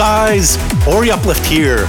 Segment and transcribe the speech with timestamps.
[0.00, 0.56] guys,
[0.88, 1.84] Ori Uplift here.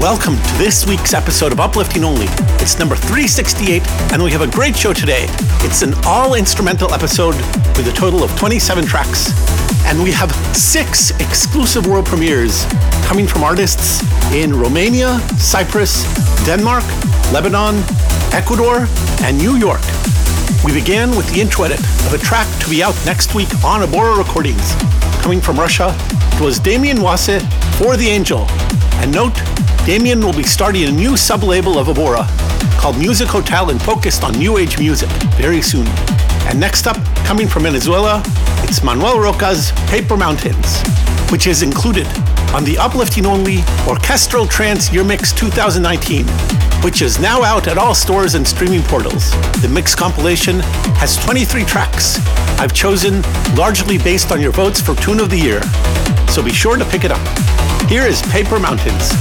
[0.00, 2.26] Welcome to this week's episode of Uplifting Only.
[2.58, 3.80] It's number 368,
[4.12, 5.26] and we have a great show today.
[5.62, 7.36] It's an all instrumental episode
[7.76, 9.30] with a total of 27 tracks,
[9.84, 12.66] and we have six exclusive world premieres
[13.04, 14.02] coming from artists
[14.32, 16.02] in Romania, Cyprus,
[16.44, 16.82] Denmark,
[17.32, 17.76] Lebanon,
[18.34, 18.88] Ecuador,
[19.22, 19.82] and New York.
[20.64, 23.82] We began with the intro edit of a track to be out next week on
[23.82, 24.74] Abora Recordings.
[25.22, 25.96] Coming from Russia,
[26.38, 27.42] it was Damian Wasse
[27.78, 28.46] for The Angel.
[29.00, 29.34] And note,
[29.84, 32.28] Damian will be starting a new sub-label of Abora
[32.78, 35.86] called Music Hotel and focused on new age music very soon.
[36.46, 38.22] And next up, coming from Venezuela,
[38.62, 40.80] it's Manuel Roca's Paper Mountains,
[41.32, 42.06] which is included
[42.54, 43.58] on the Uplifting Only
[43.88, 46.24] Orchestral Trance Year Mix 2019,
[46.82, 49.30] which is now out at all stores and streaming portals.
[49.60, 50.60] The mix compilation
[51.00, 52.18] has 23 tracks
[52.60, 53.22] I've chosen
[53.54, 55.62] largely based on your votes for Tune of the Year,
[56.26, 57.20] so be sure to pick it up.
[57.88, 59.12] Here is Paper Mountains.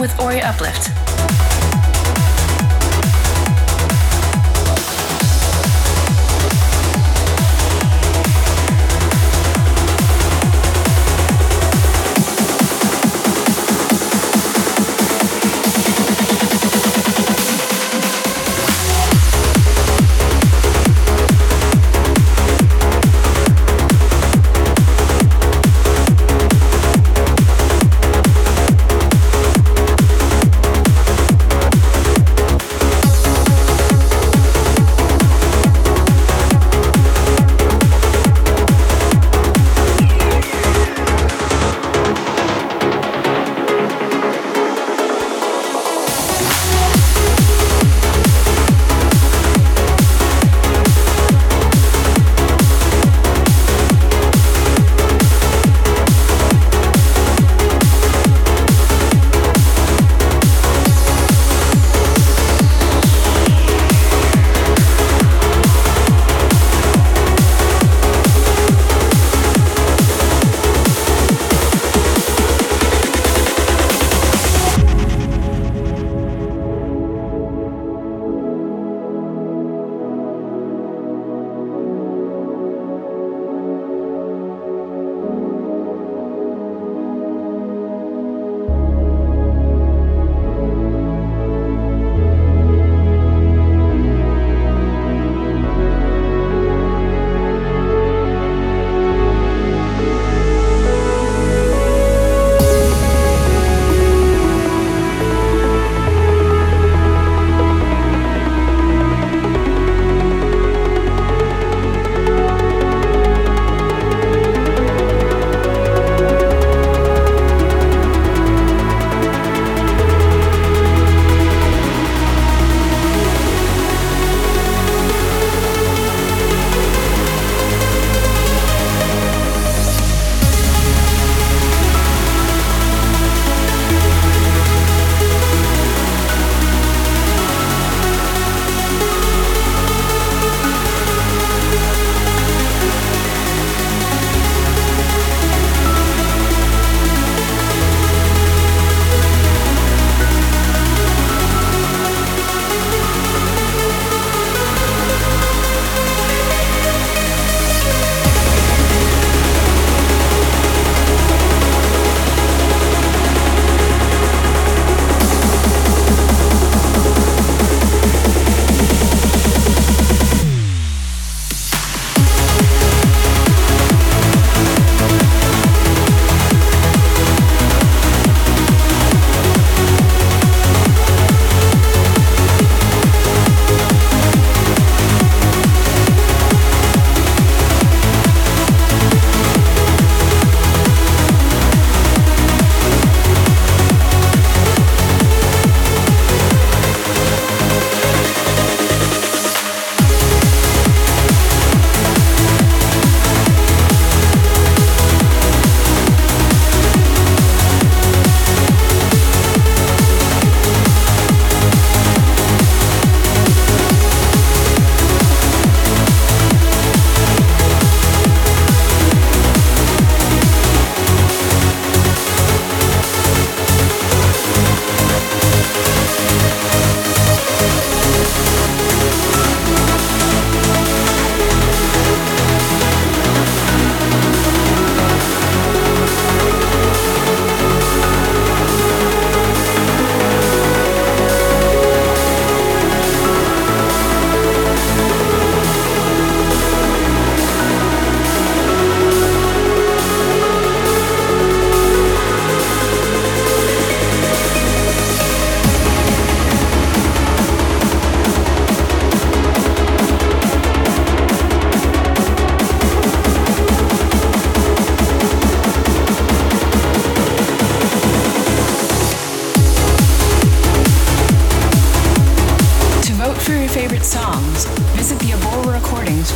[0.00, 0.89] With Ori Uplift.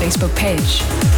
[0.04, 1.13] Facebook page.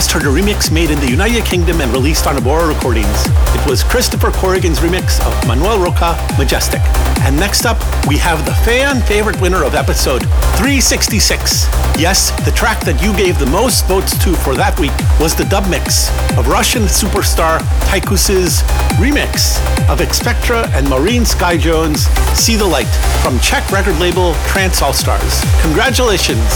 [0.00, 3.26] Just heard a remix made in the United Kingdom and released on Abora Recordings.
[3.54, 6.80] It was Christopher Corrigan's remix of Manuel Rocca, Majestic.
[7.20, 7.76] And next up,
[8.08, 10.22] we have the fan favorite winner of episode
[10.56, 11.66] 366.
[12.00, 15.44] Yes, the track that you gave the most votes to for that week was the
[15.44, 16.08] dub mix
[16.38, 18.62] of Russian superstar Tycoos's
[18.96, 19.60] remix
[19.90, 22.88] of Expectra and Maureen Skyjones' See the Light
[23.20, 25.44] from Czech record label Trance All Stars.
[25.60, 26.48] Congratulations!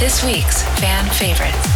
[0.00, 1.73] This week's fan favorites.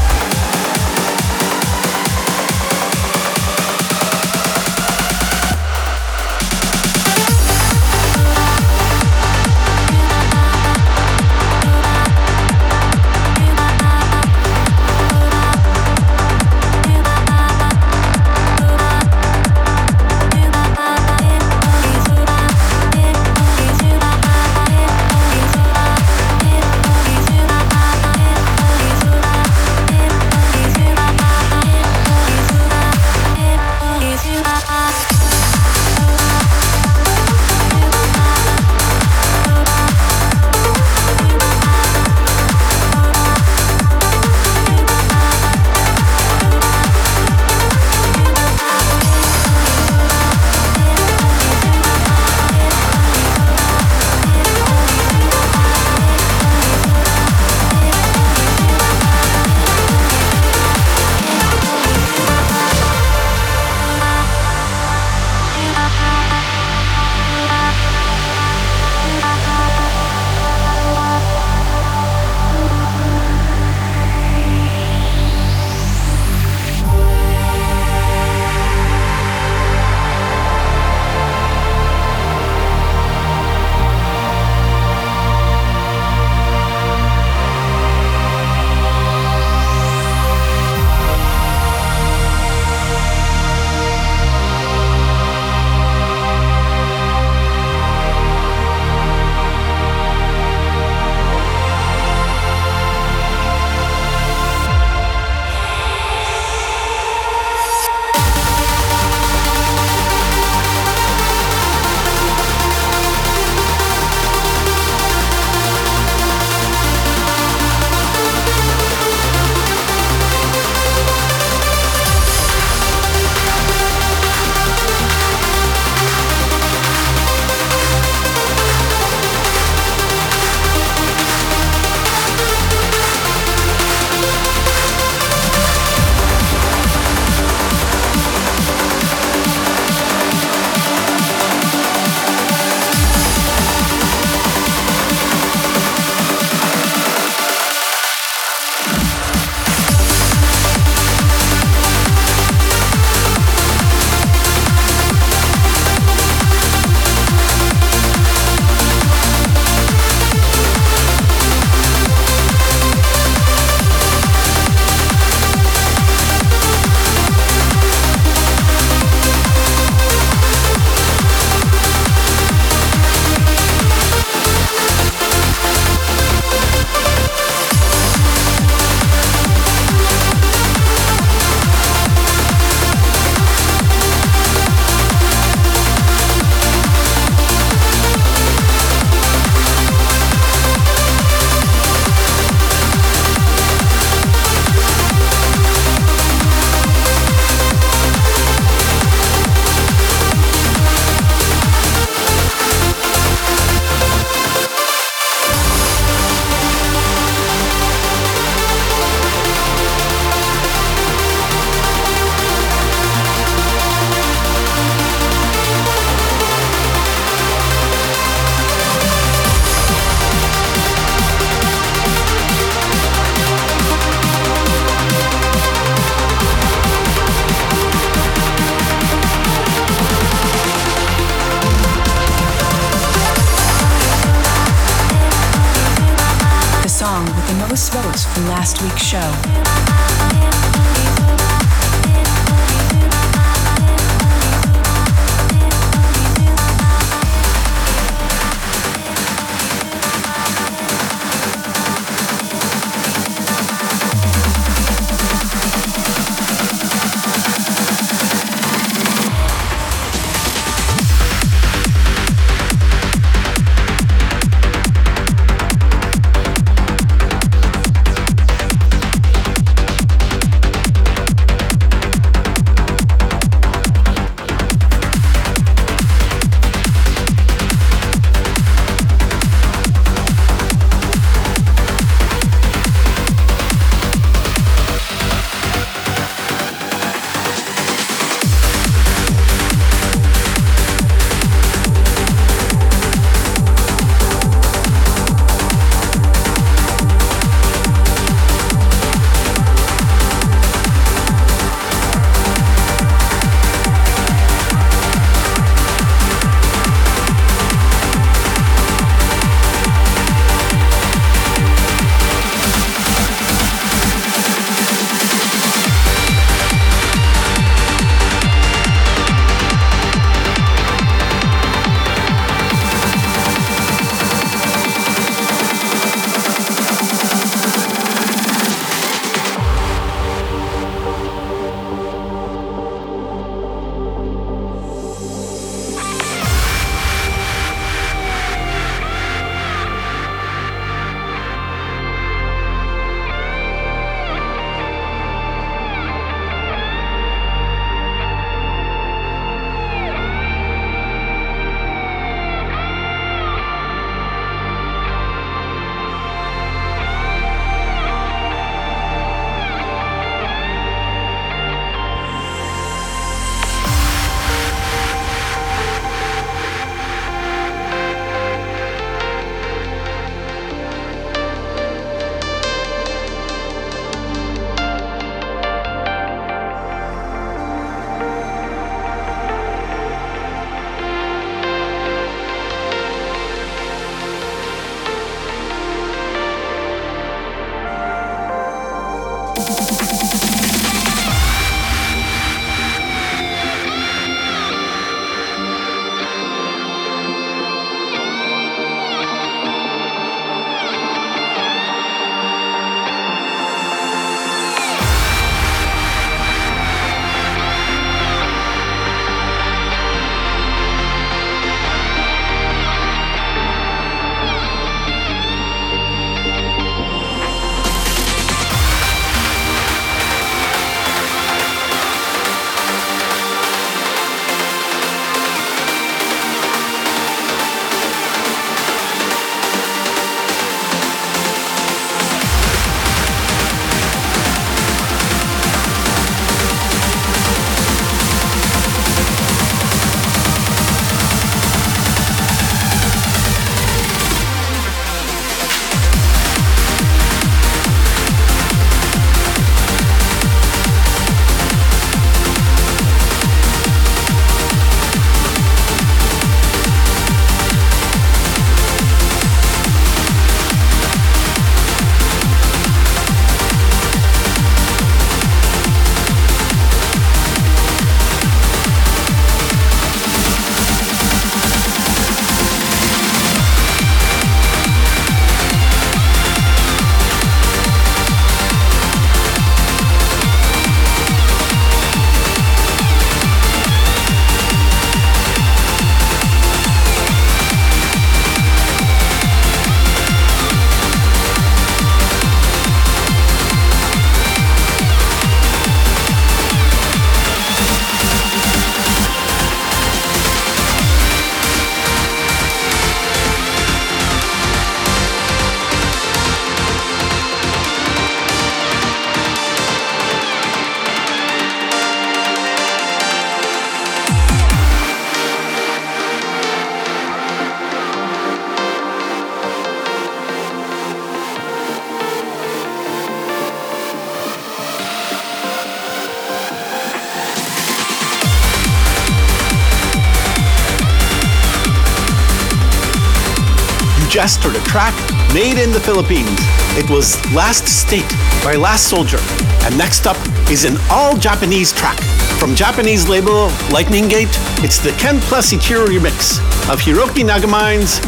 [534.39, 534.47] A
[534.85, 535.15] track
[535.53, 536.49] made in the Philippines.
[536.97, 538.31] It was Last State
[538.63, 539.41] by Last Soldier.
[539.83, 540.37] And next up
[540.71, 542.21] is an all Japanese track.
[542.61, 548.21] From Japanese label Lightning Gate, it's the Ken Plus Ichiro remix of Hiroki Nagamine's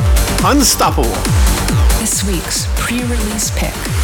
[0.44, 1.14] Unstoppable.
[2.00, 3.99] This week's pre release pick.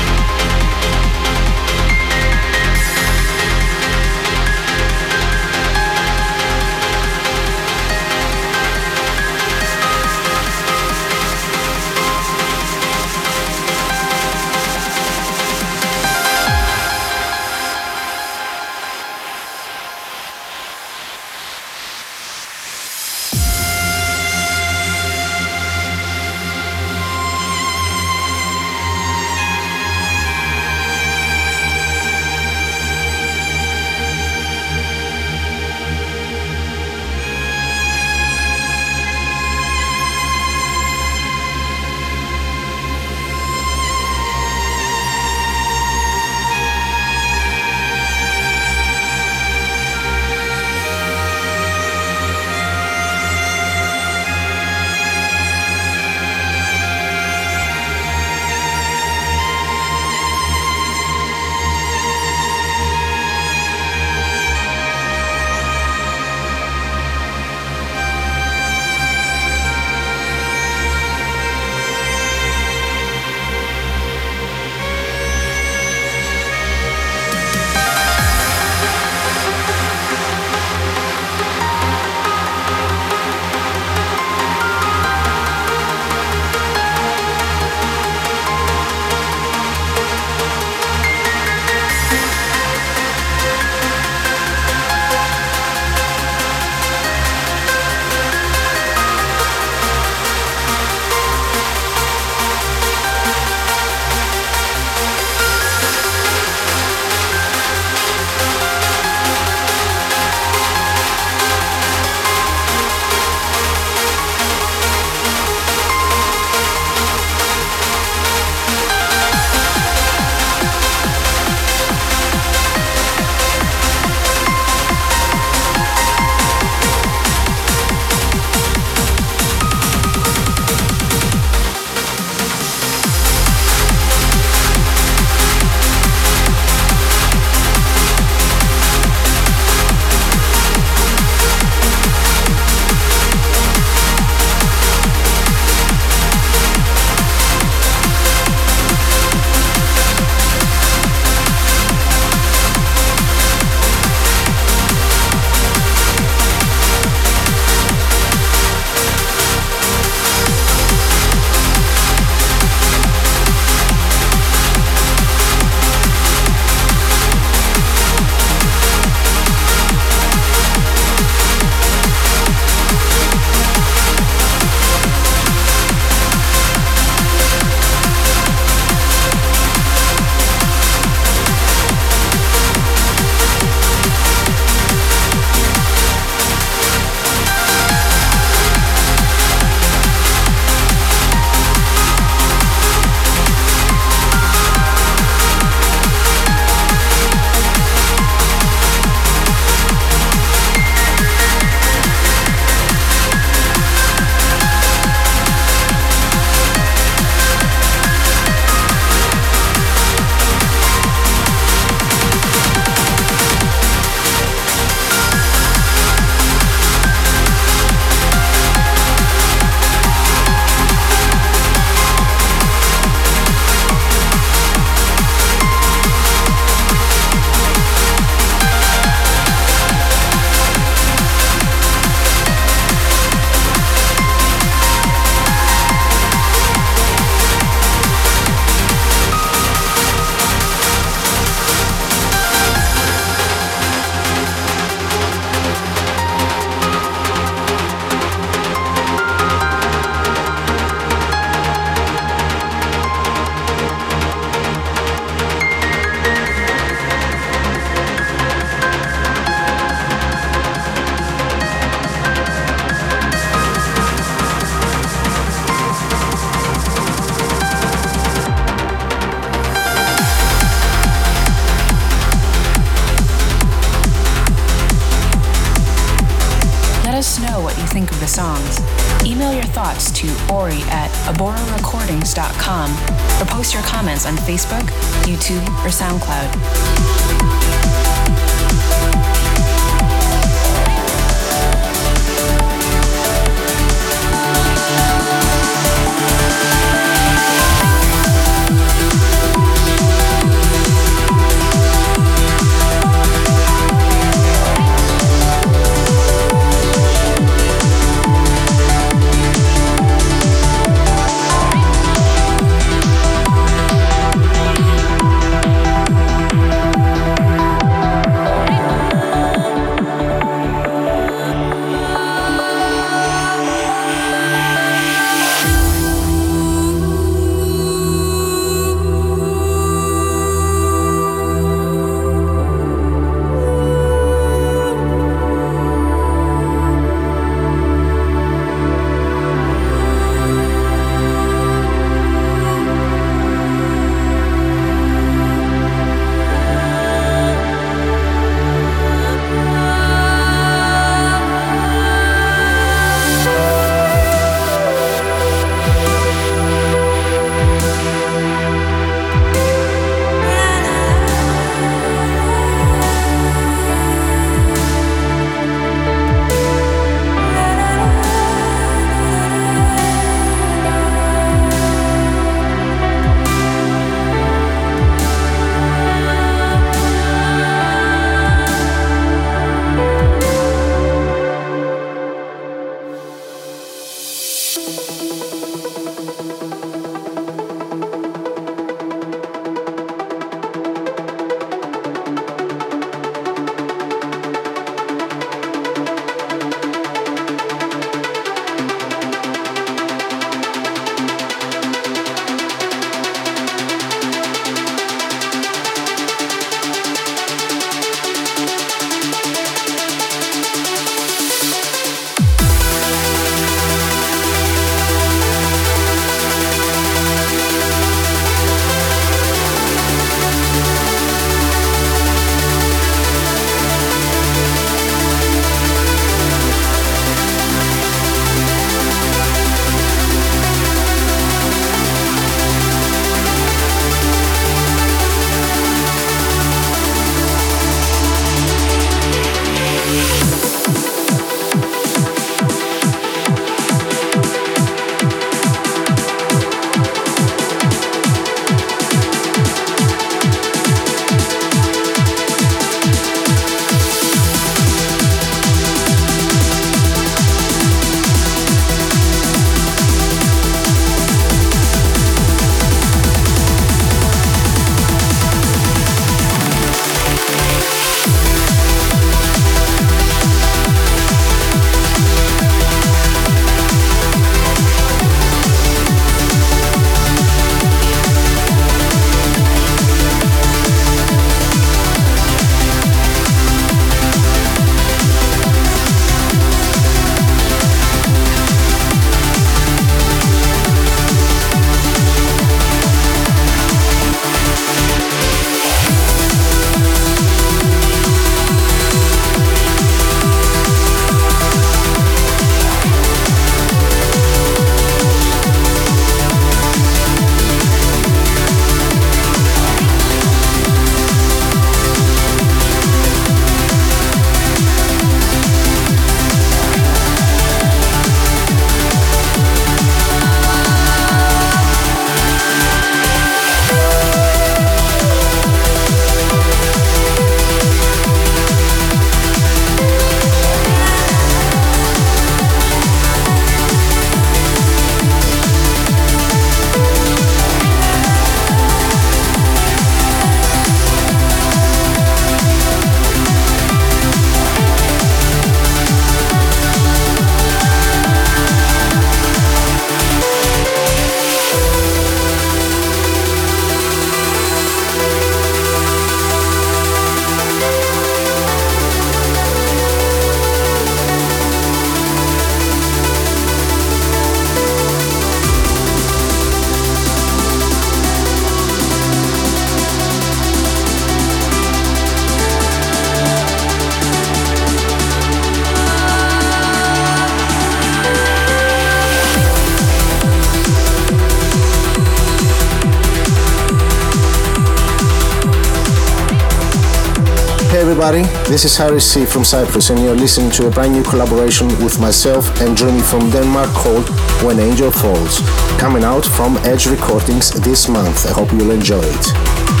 [588.71, 592.21] This is Harry C from Cyprus, and you're listening to a brand new collaboration with
[592.21, 594.29] myself and Johnny from Denmark called
[594.63, 595.59] When Angel Falls,
[595.99, 598.45] coming out from Edge Recordings this month.
[598.45, 600.00] I hope you'll enjoy it.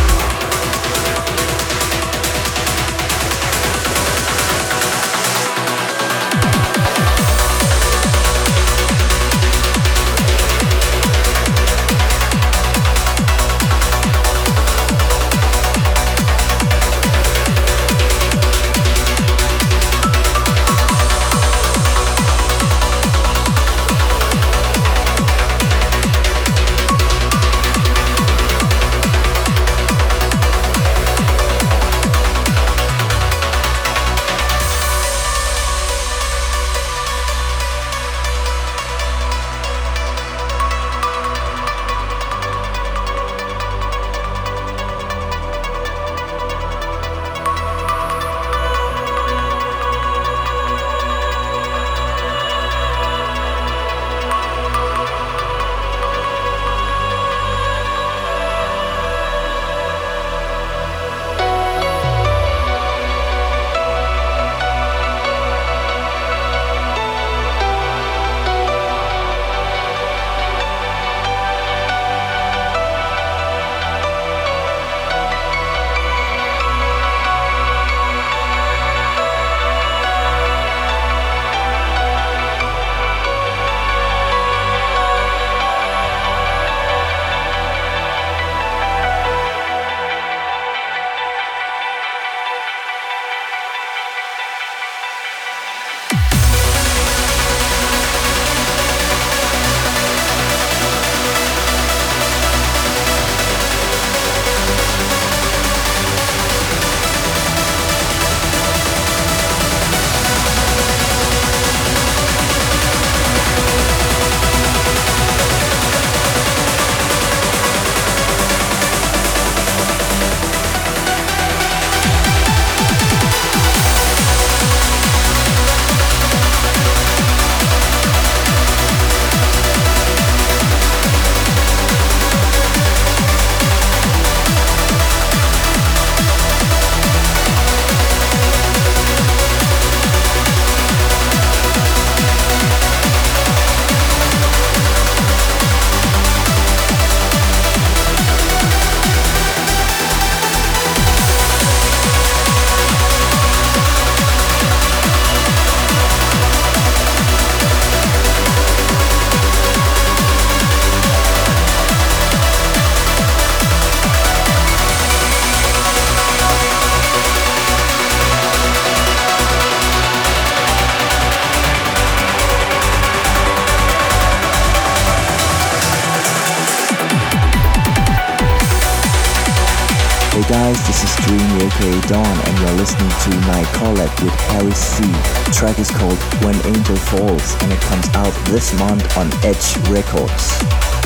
[182.07, 185.03] Dawn and you're listening to my collab with Harry C.
[185.45, 189.77] The track is called When Angel Falls and it comes out this month on Edge
[189.89, 191.00] Records.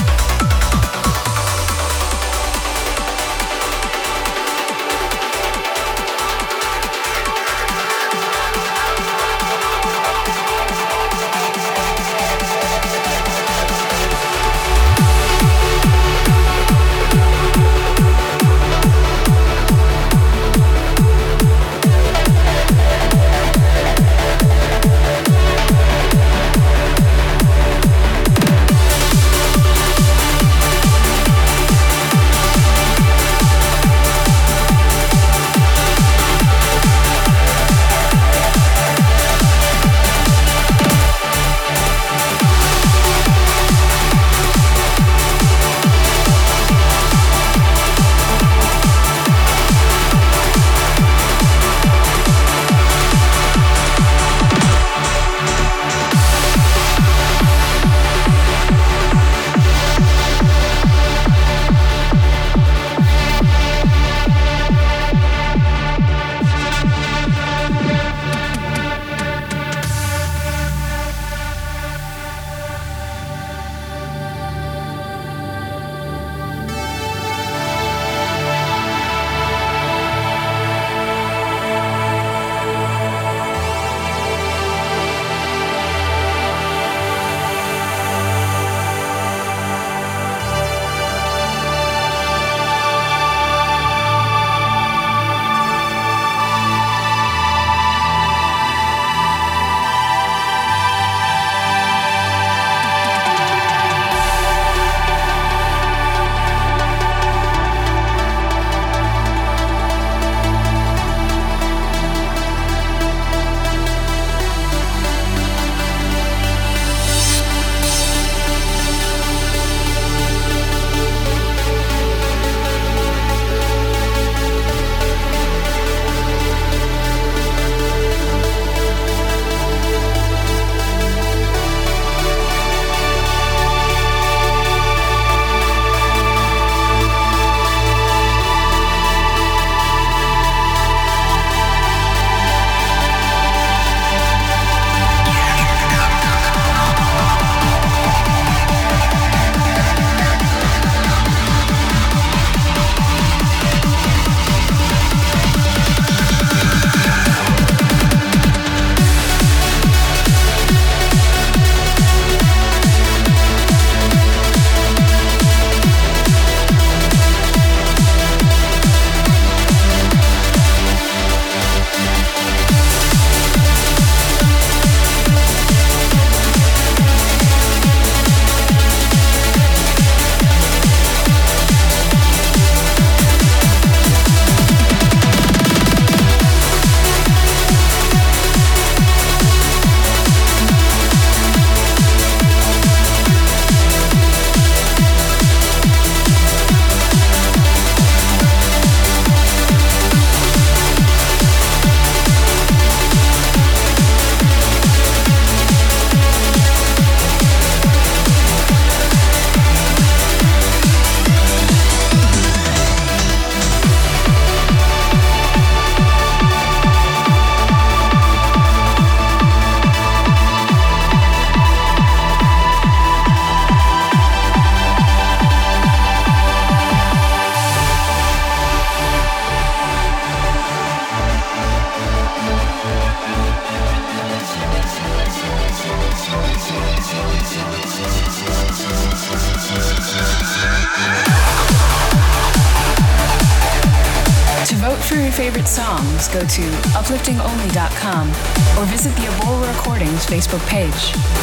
[250.28, 251.35] Facebook page.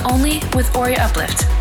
[0.00, 1.51] Only with Ori Uplift.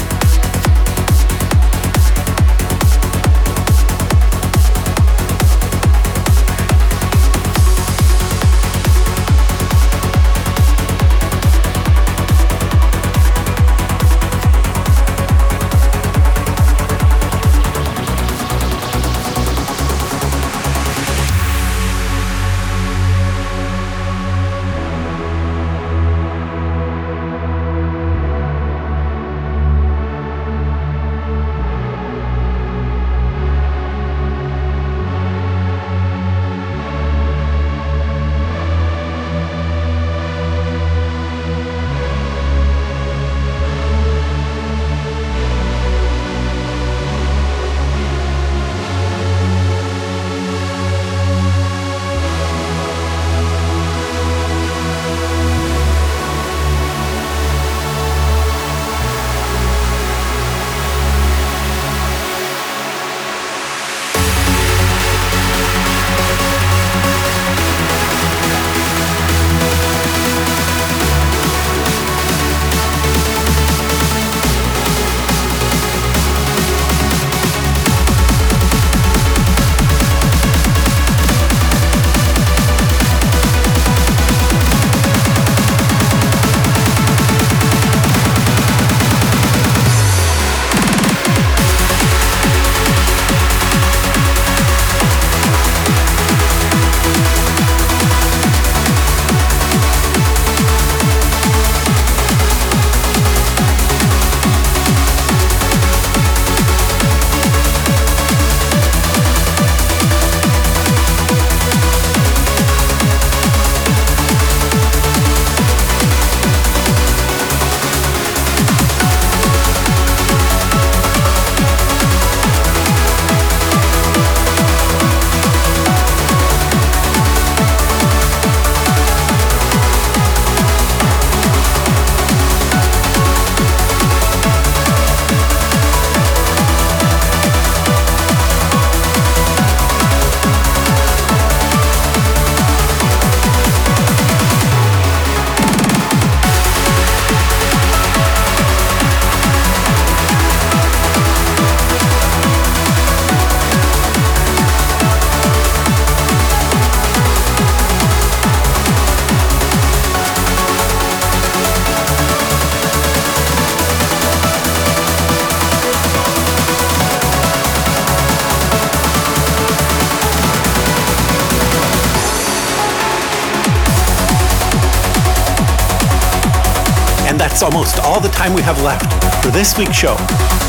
[178.42, 179.06] Time we have left
[179.46, 180.18] for this week's show.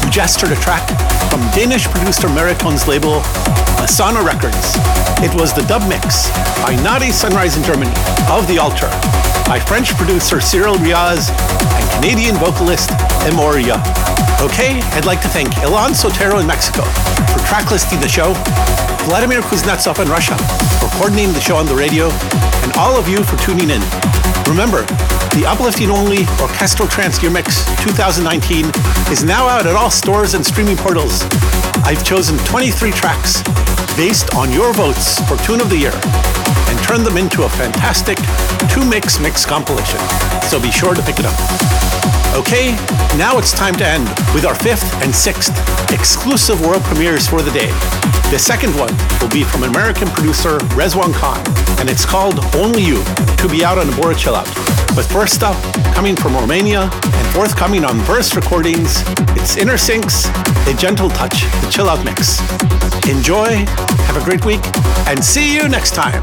[0.05, 0.87] We just heard a track
[1.33, 3.23] from Danish producer Meriton's label,
[3.81, 4.77] Asana Records.
[5.25, 6.29] It was the dub mix
[6.61, 7.91] by Naughty Sunrise in Germany
[8.29, 8.93] of The Altar,
[9.49, 12.91] by French producer Cyril Ryaz and Canadian vocalist
[13.25, 13.81] Emoria.
[14.45, 16.83] Okay, I'd like to thank Ilan Sotero in Mexico
[17.33, 18.35] for track listing the show,
[19.09, 20.37] Vladimir Kuznetsov in Russia
[20.77, 22.11] for coordinating the show on the radio,
[22.61, 23.81] and all of you for tuning in.
[24.45, 24.85] Remember,
[25.35, 28.67] the Uplifting Only Orchestral Trance Year Mix 2019
[29.11, 31.23] is now out at all stores and streaming portals.
[31.85, 33.43] I've chosen 23 tracks
[33.97, 35.93] based on your votes for Tune of the Year
[36.69, 38.19] and turned them into a fantastic
[38.71, 39.99] two mix mix compilation.
[40.49, 41.37] So be sure to pick it up.
[42.35, 42.73] Okay,
[43.19, 45.53] now it's time to end with our fifth and sixth
[45.91, 47.69] exclusive world premieres for the day.
[48.31, 51.45] The second one will be from American producer Rezwan Khan,
[51.79, 53.05] and it's called Only You,
[53.37, 54.49] to be out on Abora Chill Out.
[54.95, 55.57] But first up,
[55.95, 59.03] coming from Romania and forthcoming on Verse Recordings,
[59.37, 60.29] it's Inner Sinks,
[60.67, 62.39] A Gentle Touch, the Chill Out Mix.
[63.09, 64.61] Enjoy, have a great week,
[65.09, 66.23] and see you next time.